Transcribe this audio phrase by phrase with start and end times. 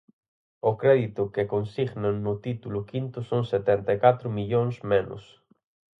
[0.69, 5.23] O crédito que consignan no título quinto son setenta e catro millóns menos.